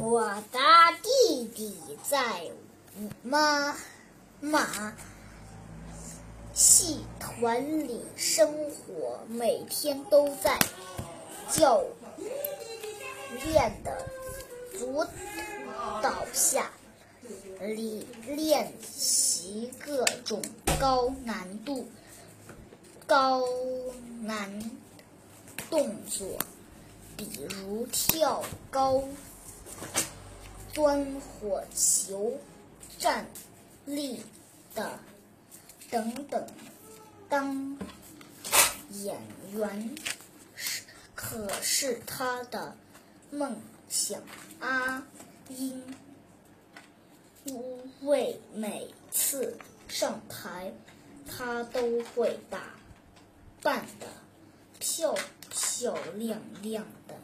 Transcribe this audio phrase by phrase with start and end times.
[0.00, 0.58] 我的
[1.02, 2.50] 弟弟在
[3.22, 3.76] 妈
[4.40, 4.94] 妈
[6.52, 10.58] 戏团里生活，每天都在
[11.50, 11.82] 教
[13.44, 14.06] 练的
[14.78, 15.04] 主
[16.02, 16.70] 导下
[17.60, 20.42] 里练习各种
[20.80, 21.86] 高难度、
[23.06, 23.42] 高
[24.22, 24.70] 难
[25.70, 26.38] 动作，
[27.16, 29.04] 比如跳高。
[30.74, 32.38] 端火球、
[32.98, 33.26] 站
[33.84, 34.22] 立
[34.74, 34.98] 的
[35.90, 36.46] 等等，
[37.28, 37.78] 当
[38.90, 39.20] 演
[39.52, 39.94] 员
[40.54, 40.82] 是
[41.14, 42.74] 可是他的
[43.30, 43.56] 梦
[43.88, 44.22] 想。
[44.60, 45.02] 阿
[45.48, 45.82] 英
[48.02, 49.58] 为每次
[49.88, 50.72] 上台，
[51.26, 52.60] 他都会打
[53.60, 54.06] 扮的
[54.78, 55.14] 漂
[55.50, 57.14] 漂亮亮的，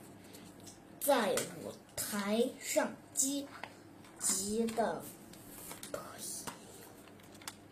[1.01, 2.91] 在舞台上。
[3.19, 3.49] 积
[4.21, 5.03] 极的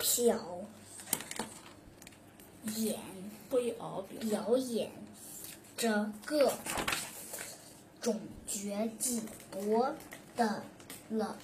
[0.01, 0.37] 表
[2.75, 2.98] 演，
[3.48, 4.91] 表演
[5.77, 6.53] 着各
[8.01, 9.95] 种绝技，博
[10.34, 10.64] 得
[11.11, 11.39] 了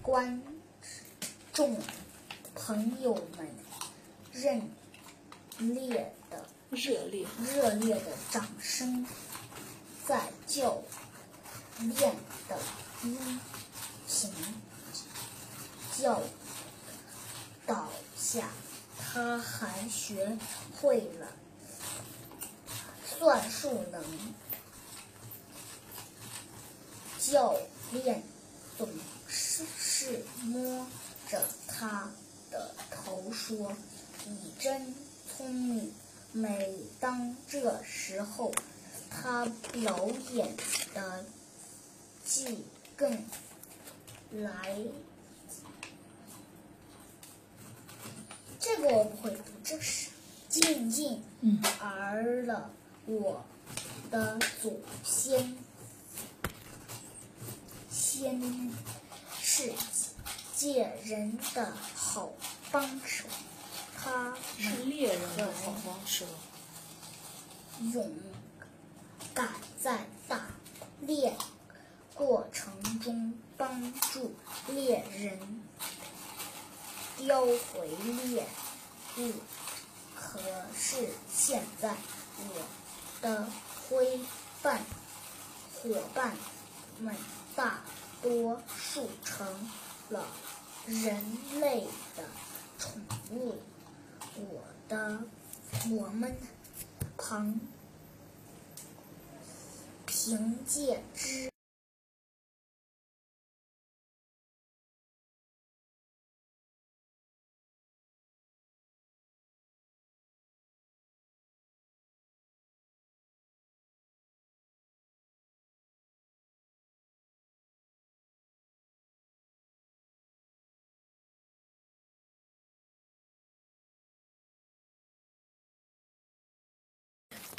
[0.00, 0.40] 观
[1.52, 1.76] 众
[2.54, 3.48] 朋友们
[4.32, 4.52] 热
[5.58, 9.04] 烈的热烈热烈的掌声，
[10.06, 10.80] 在教
[11.80, 12.16] 练
[12.48, 12.58] 的。
[13.04, 13.16] 一
[14.08, 14.32] 行
[15.96, 16.20] 教
[17.64, 18.48] 导下，
[18.98, 20.36] 他还学
[20.80, 21.28] 会了
[23.06, 24.02] 算术能。
[27.20, 27.54] 教
[27.92, 28.22] 练
[28.76, 28.88] 总
[29.28, 30.86] 是是摸
[31.28, 32.10] 着他
[32.50, 33.72] 的头说
[34.26, 34.92] ：“你真
[35.28, 35.92] 聪明。”
[36.32, 38.52] 每当这时候，
[39.10, 40.56] 他表演
[40.92, 41.24] 的
[42.28, 42.64] 技。
[42.94, 43.10] 更
[44.32, 44.76] 来，
[48.58, 50.10] 这个我不会读，这是
[50.48, 51.22] 静静
[51.78, 52.72] 儿了，
[53.06, 53.44] 我
[54.10, 55.56] 的祖先
[57.88, 58.74] 先
[59.40, 59.72] 是
[60.56, 62.32] 借人的好
[62.72, 63.28] 帮手，
[63.96, 66.26] 他是猎人的好帮手，
[67.92, 68.12] 勇
[69.32, 69.48] 敢
[69.80, 70.46] 在打
[71.00, 71.32] 猎。
[72.18, 74.34] 过程中帮助
[74.66, 75.38] 猎人
[77.16, 77.88] 叼回
[78.26, 78.44] 猎
[79.18, 79.32] 物，
[80.16, 80.40] 可
[80.76, 81.94] 是现在
[82.38, 83.46] 我的
[83.88, 84.18] 灰
[84.60, 84.82] 伴
[85.72, 86.36] 伙伴
[86.98, 87.14] 们
[87.54, 87.84] 大
[88.20, 89.46] 多数成
[90.08, 90.26] 了
[90.86, 91.22] 人
[91.60, 91.86] 类
[92.16, 92.24] 的
[92.80, 93.54] 宠物，
[94.34, 95.20] 我的
[95.88, 96.36] 我们
[97.16, 97.60] 凭
[100.04, 101.48] 凭借之。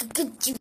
[0.06, 0.54] 个就。